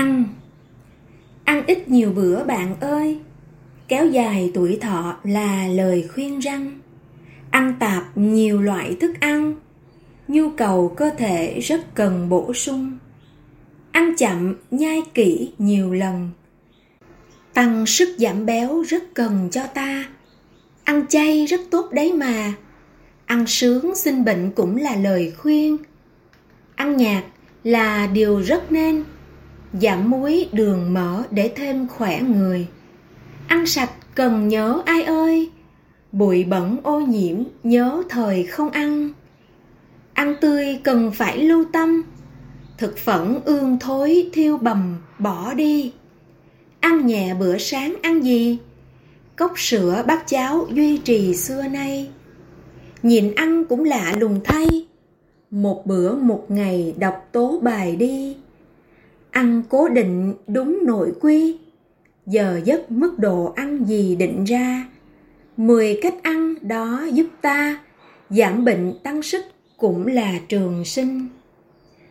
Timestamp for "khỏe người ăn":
31.88-33.66